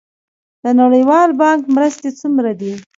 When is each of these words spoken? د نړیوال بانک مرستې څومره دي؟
د 0.63 0.65
نړیوال 0.81 1.29
بانک 1.39 1.61
مرستې 1.75 2.09
څومره 2.19 2.51
دي؟ 2.59 2.73